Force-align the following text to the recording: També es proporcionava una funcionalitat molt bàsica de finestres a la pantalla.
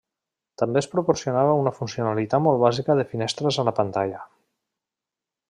També 0.59 0.79
es 0.83 0.87
proporcionava 0.93 1.53
una 1.65 1.73
funcionalitat 1.81 2.43
molt 2.47 2.59
bàsica 2.65 2.97
de 3.01 3.07
finestres 3.13 3.61
a 3.61 3.67
la 3.69 3.75
pantalla. 3.83 4.25